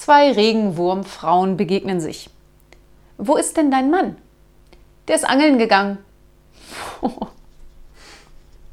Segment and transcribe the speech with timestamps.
[0.00, 2.30] Zwei Regenwurmfrauen begegnen sich.
[3.18, 4.16] Wo ist denn dein Mann?
[5.08, 5.98] Der ist angeln gegangen.